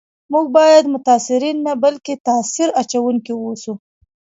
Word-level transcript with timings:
موږ 0.31 0.45
باید 0.57 0.91
متاثرین 0.95 1.57
نه 1.67 1.73
بلکي 1.83 2.13
تاثیر 2.27 2.69
اچونکي 2.81 3.31
و 3.35 3.39
اوسو 3.45 3.73